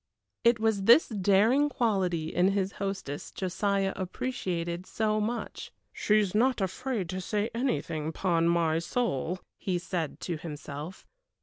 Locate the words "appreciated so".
3.95-5.19